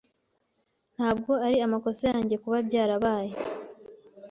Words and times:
Ntabwo 0.95 1.31
ari 1.45 1.57
amakosa 1.65 2.03
yanjye 2.13 2.35
kuba 2.43 2.57
byarabaye. 2.67 3.31